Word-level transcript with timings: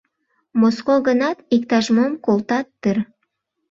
Моско 0.59 0.95
гынат 1.07 1.37
иктаж-мом 1.55 2.13
колтат 2.25 2.67
дыр. 2.81 2.97